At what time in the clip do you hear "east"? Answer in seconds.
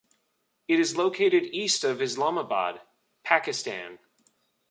1.53-1.83